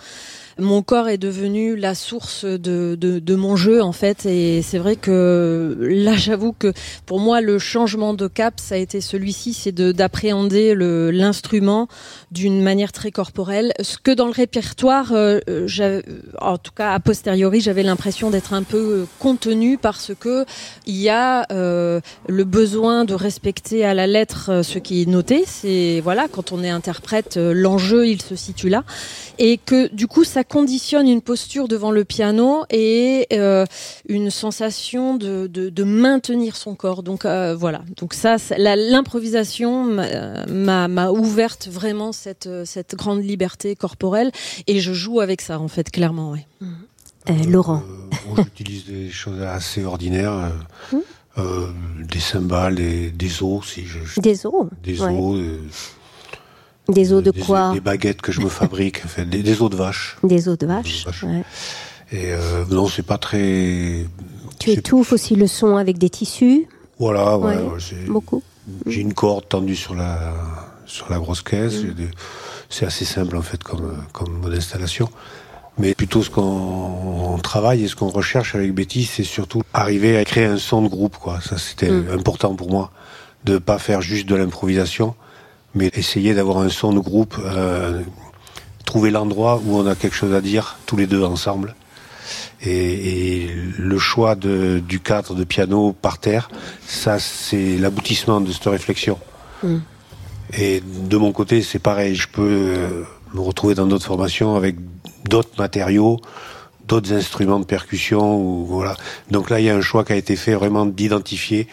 mon 0.59 0.83
corps 0.83 1.09
est 1.09 1.19
devenu 1.19 1.77
la 1.77 1.95
source 1.95 2.45
de, 2.45 2.97
de, 2.99 3.19
de 3.19 3.35
mon 3.35 3.57
jeu 3.57 3.83
en 3.83 3.93
fait. 3.93 4.27
Et 4.27 4.63
c'est 4.63 4.79
vrai 4.79 4.97
que 4.97 5.77
là 5.81 6.15
j'avoue 6.17 6.53
que 6.53 6.73
pour 7.07 7.21
moi 7.21 7.41
le 7.41 7.59
changement 7.59 8.15
de 8.15 8.27
cap 8.27 8.61
ça 8.61 8.75
a 8.75 8.79
été 8.79 9.01
celui-ci 9.01 9.55
c'est 9.55 9.73
d'appréhender 9.73 10.75
l'instrument 10.75 11.89
d'une 12.31 12.63
manière 12.63 12.93
très 12.93 13.11
corporelle. 13.11 13.73
Ce 13.81 13.99
que 13.99 14.11
dans 14.11 14.27
le 14.27 14.33
répertoire 14.33 15.13
euh, 15.13 15.41
en 16.41 16.59
tout 16.59 16.73
cas 16.73 16.93
a 16.93 17.01
posteriori 17.01 17.61
j'avais 17.61 17.83
l'impression 17.83 18.31
d'être 18.31 18.53
un 18.53 18.63
peu 18.63 19.07
contenu 19.19 19.79
parce 19.79 20.13
que 20.19 20.45
il 20.87 20.97
y 20.97 21.09
a 21.09 21.47
euh, 21.53 22.01
le 22.29 22.45
besoin 22.45 23.05
de 23.05 23.15
respecter 23.15 23.85
à 23.85 23.95
la 23.95 24.07
lettre 24.07 24.51
euh, 24.51 24.63
ce 24.63 24.79
qui 24.79 25.03
est 25.03 25.07
noté. 25.07 25.45
C'est 25.47 26.01
voilà 26.03 26.29
quand 26.29 26.53
on 26.53 26.63
est 26.63 26.71
interprète 26.71 27.37
l'enjeu 27.37 28.07
il 28.07 28.21
se 28.21 28.37
situe 28.37 28.69
là. 28.69 28.85
Et 29.39 29.59
que 29.59 29.93
du 29.95 30.07
coup 30.07 30.25
ça 30.25 30.42
conditionne 30.45 31.09
une 31.09 31.23
posture 31.23 31.69
devant 31.69 31.91
le 31.91 32.05
piano 32.05 32.65
et 32.71 33.27
euh, 33.33 33.65
une 34.09 34.31
sensation 34.31 35.17
de, 35.17 35.47
de, 35.47 35.69
de, 35.69 35.85
maintenir 35.85 36.57
son 36.57 36.75
corps. 36.75 37.03
Donc 37.03 37.25
euh, 37.25 37.55
voilà. 37.55 37.83
Donc 37.97 38.15
ça, 38.15 38.37
l'improvisation 38.57 39.85
m'a 39.85 41.11
ouverte 41.11 41.69
vraiment 41.69 42.13
cette, 42.13 42.49
cette 42.65 42.95
grande 42.95 43.25
liberté 43.25 43.77
corporelle 43.77 44.31
et 44.67 44.81
je 44.81 44.93
joue 44.93 45.21
avec 45.21 45.41
ça 45.41 45.59
en 45.59 45.69
fait 45.69 45.91
clairement. 45.91 46.33
Ouais. 46.33 46.47
Euh, 47.31 47.33
Laurent. 47.49 47.83
moi, 48.29 48.45
j'utilise 48.45 48.87
des 48.87 49.11
choses 49.11 49.43
assez 49.43 49.85
ordinaires. 49.85 50.53
Mmh. 50.93 50.99
des 52.03 52.21
cymbales, 52.21 52.75
des, 52.75 53.11
des 53.11 53.43
os, 53.43 53.65
si 53.65 53.87
je, 53.87 54.21
des 54.21 54.45
os, 54.45 54.67
des 54.83 55.01
os. 55.01 55.41
Des 56.89 57.13
os 57.13 57.23
de 57.23 57.31
quoi 57.31 57.73
Des 57.73 57.81
baguettes 57.81 58.23
que 58.23 58.33
je 58.33 58.41
me 58.41 58.49
fabrique, 58.61 59.03
enfin, 59.05 59.25
des, 59.25 59.63
os 59.63 59.71
de 59.71 59.77
vache. 59.77 60.17
Des 60.23 60.49
os 60.49 60.59
de 60.59 60.67
vache. 60.67 61.07
Ouais. 61.23 61.45
Et 62.13 62.33
non, 62.71 62.89
c'est 62.89 63.05
pas 63.05 63.19
très. 63.19 64.05
Tu 64.59 64.71
étouffes 64.71 65.13
aussi 65.13 65.35
le 65.35 65.47
son 65.47 65.77
avec 65.77 65.99
des 65.99 66.11
tissus. 66.11 66.69
Voilà, 66.99 67.39
ouais, 67.39 67.57
beaucoup. 68.07 68.43
J'ai 68.87 69.01
une 69.01 69.15
corde 69.15 69.49
tendue 69.49 69.77
sur 69.77 69.95
la 69.95 70.35
sur 70.87 71.11
la 71.11 71.19
grosse 71.19 71.43
caisse. 71.43 71.83
Mm. 71.83 72.11
C'est 72.69 72.87
assez 72.87 73.05
simple 73.05 73.37
en 73.37 73.43
fait 73.43 73.63
comme 73.63 73.97
comme 74.13 74.39
mode 74.41 74.53
d'installation. 74.53 75.09
Mais 75.79 75.95
plutôt 75.95 76.23
ce 76.23 76.31
qu'on 76.31 77.39
travaille 77.43 77.85
et 77.85 77.89
ce 77.89 77.97
qu'on 77.97 78.09
recherche 78.09 78.55
avec 78.55 78.75
Betty, 78.75 79.05
c'est 79.05 79.25
surtout 79.25 79.63
arriver 79.73 80.19
à 80.19 80.25
créer 80.25 80.45
un 80.45 80.59
son 80.59 80.83
de 80.83 80.89
groupe. 80.89 81.17
Quoi. 81.17 81.41
Ça, 81.41 81.57
c'était 81.57 81.91
mm. 81.91 82.11
important 82.13 82.55
pour 82.55 82.71
moi, 82.71 82.91
de 83.45 83.59
pas 83.59 83.79
faire 83.79 84.03
juste 84.03 84.29
de 84.29 84.35
l'improvisation, 84.35 85.15
mais 85.75 85.91
essayer 85.95 86.35
d'avoir 86.35 86.59
un 86.59 86.69
son 86.69 86.93
de 86.93 87.01
groupe, 87.01 87.37
euh, 87.45 88.03
trouver 88.85 89.11
l'endroit 89.11 89.61
où 89.65 89.77
on 89.77 89.87
a 89.87 89.95
quelque 89.95 90.15
chose 90.15 90.35
à 90.35 90.41
dire 90.41 90.79
tous 90.87 90.97
les 90.97 91.07
deux 91.07 91.23
ensemble. 91.23 91.75
Et, 92.65 93.49
le 93.79 93.99
choix 93.99 94.35
de, 94.35 94.81
du 94.87 95.01
cadre 95.01 95.35
de 95.35 95.45
piano 95.45 95.93
par 95.93 96.19
terre, 96.19 96.51
ça, 96.87 97.19
c'est 97.19 97.77
l'aboutissement 97.79 98.41
de 98.41 98.53
cette 98.53 98.67
réflexion. 98.67 99.19
Mm. 99.63 99.79
Et 100.59 100.81
de 100.81 101.17
mon 101.17 101.33
côté, 101.33 101.63
c'est 101.63 101.79
pareil. 101.79 102.15
Je 102.15 102.29
peux 102.29 102.75
euh, 102.77 103.03
me 103.35 103.41
retrouver 103.41 103.75
dans 103.75 103.87
d'autres 103.87 104.07
formations 104.07 104.55
avec 104.55 104.77
d'autres 105.25 105.59
matériaux, 105.59 106.21
d'autres 106.87 107.13
instruments 107.13 107.59
de 107.59 107.65
percussion. 107.65 108.37
Ou, 108.37 108.67
voilà. 108.67 108.97
Donc 109.31 109.51
là, 109.51 109.59
il 109.59 109.67
y 109.67 109.71
a 109.71 109.75
un 109.75 109.81
choix 109.81 110.05
qui 110.05 110.13
a 110.13 110.17
été 110.17 110.37
fait 110.37 110.55
vraiment 110.55 110.87
d'identifier 110.87 111.67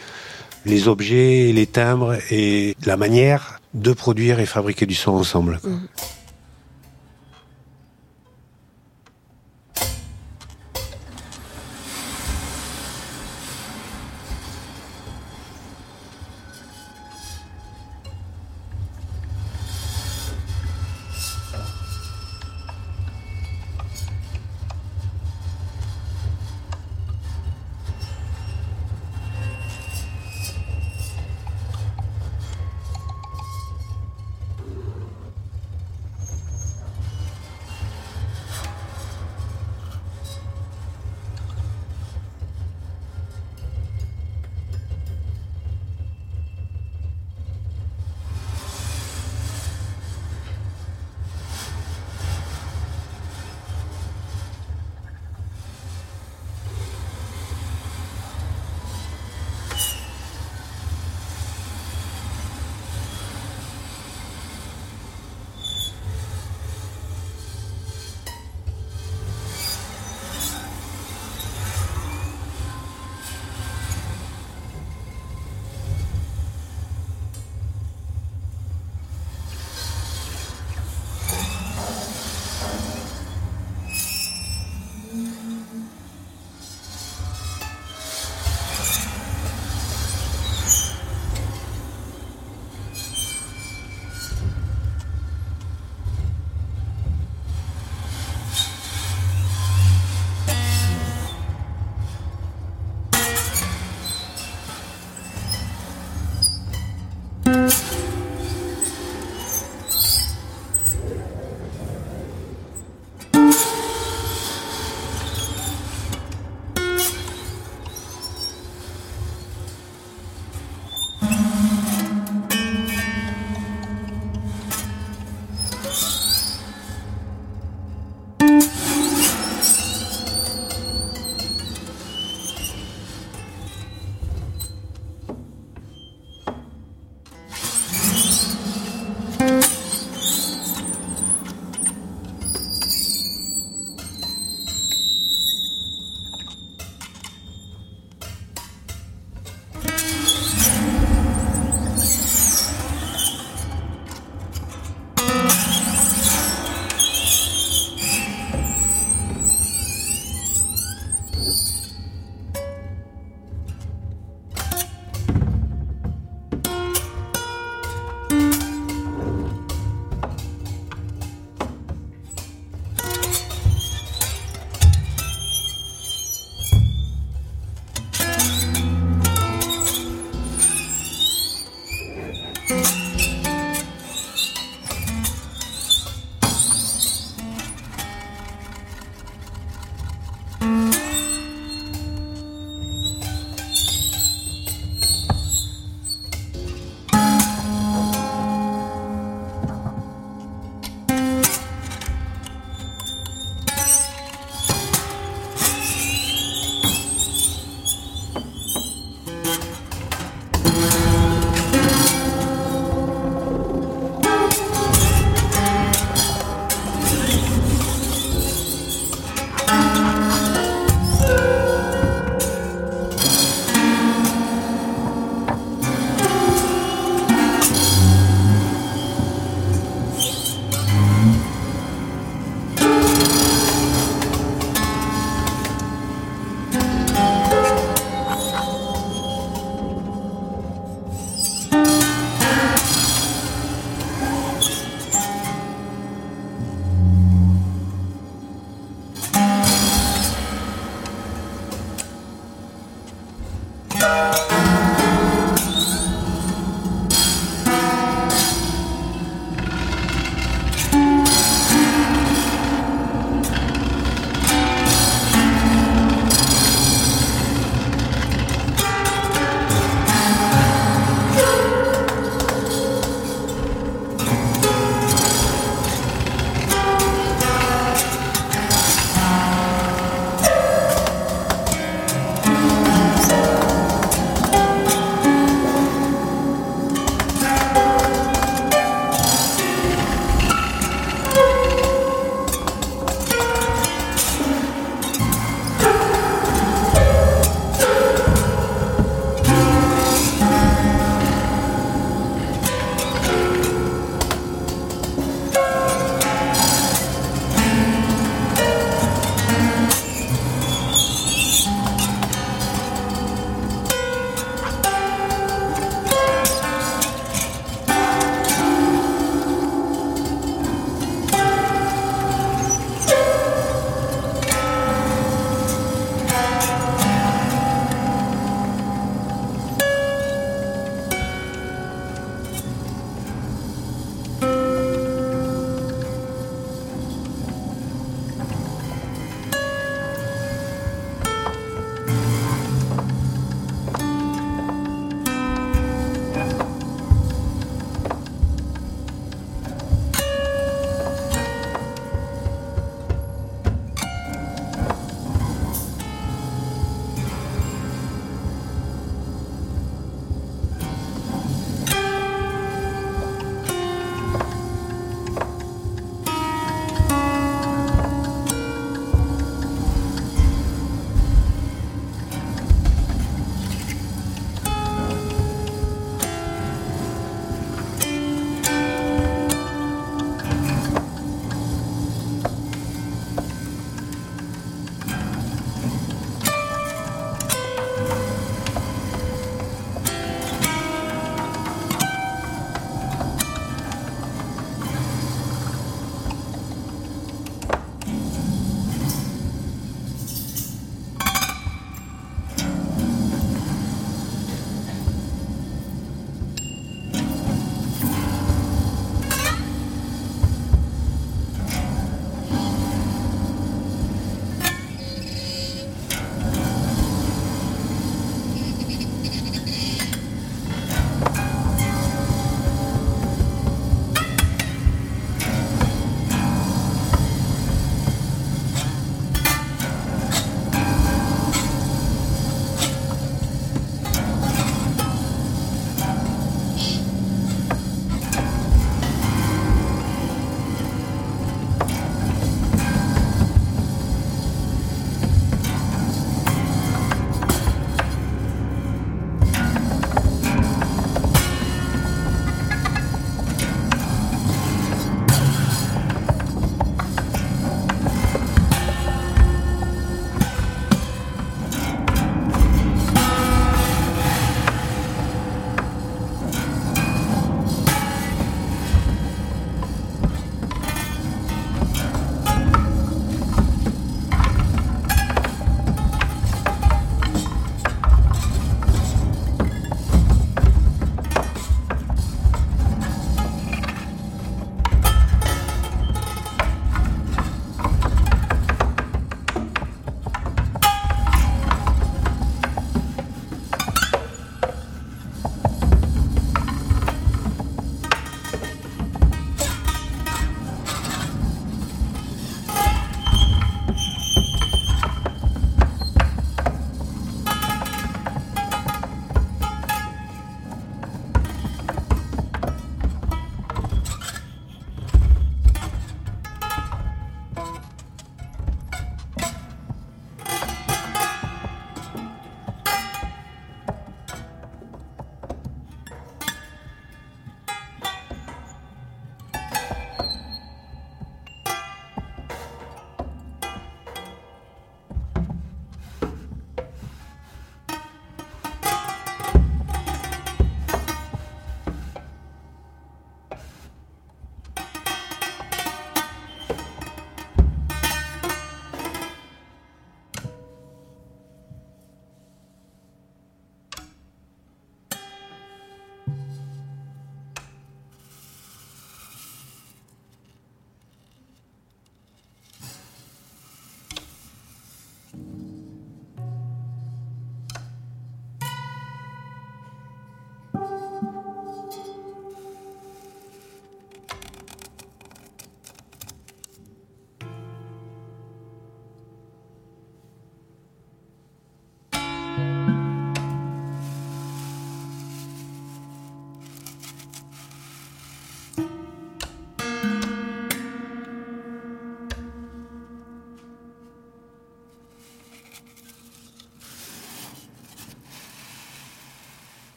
les 0.69 0.87
objets, 0.87 1.51
les 1.53 1.65
timbres 1.65 2.15
et 2.31 2.75
la 2.85 2.97
manière 2.97 3.59
de 3.73 3.93
produire 3.93 4.39
et 4.39 4.45
fabriquer 4.45 4.85
du 4.85 4.95
son 4.95 5.11
ensemble. 5.11 5.59
Mmh. 5.63 5.77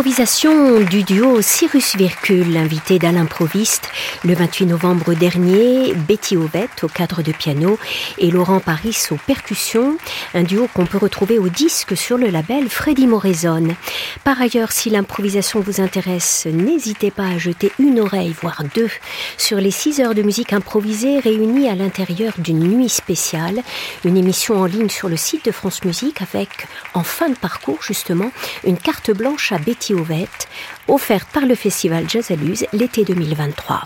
Improvisation 0.00 0.80
du 0.80 1.02
duo 1.02 1.42
Cyrus 1.42 1.94
Vircule, 1.94 2.56
invité 2.56 2.98
d'Alain 2.98 3.26
Proviste 3.26 3.90
le 4.24 4.32
28 4.32 4.64
novembre 4.64 5.12
dernier, 5.12 5.92
Betty 5.92 6.38
Ovette 6.38 6.84
au 6.84 6.88
cadre 6.88 7.20
de 7.20 7.32
piano 7.32 7.78
et 8.16 8.30
Laurent 8.30 8.60
Paris 8.60 8.96
aux 9.10 9.18
percussions, 9.26 9.98
un 10.32 10.42
duo 10.42 10.68
qu'on 10.72 10.86
peut 10.86 10.96
retrouver 10.96 11.38
au 11.38 11.50
disque 11.50 11.98
sur 11.98 12.16
le 12.16 12.28
label 12.28 12.70
Freddy 12.70 13.06
Moraison. 13.06 13.76
Par 14.24 14.40
ailleurs, 14.40 14.72
si 14.72 14.88
l'improvisation 14.88 15.60
vous 15.60 15.82
intéresse, 15.82 16.46
n'hésitez 16.50 17.10
pas 17.10 17.26
à 17.26 17.36
jeter 17.36 17.70
une 17.78 18.00
oreille, 18.00 18.34
voire 18.40 18.62
deux, 18.74 18.88
sur 19.36 19.58
les 19.58 19.70
6 19.70 20.00
heures 20.00 20.14
de 20.14 20.22
musique 20.22 20.54
improvisée 20.54 21.18
réunies 21.18 21.68
à 21.68 21.74
l'intérieur 21.74 22.32
d'une 22.38 22.60
nuit 22.60 22.88
spéciale, 22.88 23.62
une 24.06 24.16
émission 24.16 24.58
en 24.58 24.64
ligne 24.64 24.88
sur 24.88 25.10
le 25.10 25.18
site 25.18 25.44
de 25.44 25.52
France 25.52 25.84
Musique 25.84 26.22
avec, 26.22 26.68
en 26.94 27.04
fin 27.04 27.28
de 27.28 27.36
parcours 27.36 27.82
justement, 27.82 28.32
une 28.64 28.78
carte 28.78 29.10
blanche 29.10 29.52
à 29.52 29.58
Betty 29.58 29.89
Ovette, 29.94 30.48
offerte 30.88 31.28
par 31.32 31.46
le 31.46 31.54
festival 31.54 32.08
Jazzaluz 32.08 32.64
l'été 32.72 33.04
2023. 33.04 33.82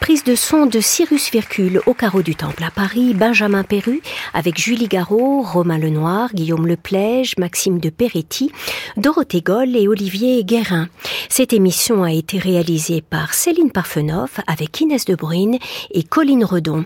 Prise 0.00 0.24
de 0.24 0.34
son 0.34 0.66
de 0.66 0.80
Cyrus 0.80 1.30
Vircule 1.30 1.80
au 1.86 1.94
carreau 1.94 2.22
du 2.22 2.34
Temple 2.34 2.64
à 2.64 2.70
Paris, 2.70 3.14
Benjamin 3.14 3.62
Perru 3.62 4.00
avec 4.34 4.58
Julie 4.58 4.88
Garot, 4.88 5.42
Romain 5.42 5.78
Lenoir, 5.78 6.32
Guillaume 6.34 6.66
Leplège, 6.66 7.34
Maxime 7.38 7.78
de 7.78 7.90
Peretti, 7.90 8.52
Dorothée 8.96 9.42
Goll 9.42 9.76
et 9.76 9.88
Olivier 9.88 10.44
Guérin. 10.44 10.88
Cette 11.28 11.52
émission 11.52 12.02
a 12.02 12.12
été 12.12 12.38
réalisée 12.38 13.02
par 13.02 13.34
Céline 13.34 13.70
Parfenoff 13.70 14.40
avec 14.46 14.80
Inès 14.80 15.04
de 15.04 15.14
Bruyne 15.14 15.58
et 15.92 16.02
Colline 16.02 16.44
Redon. 16.44 16.84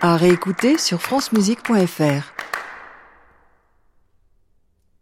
À 0.00 0.16
réécouter 0.16 0.78
sur 0.78 1.02
francemusique.fr. 1.02 2.37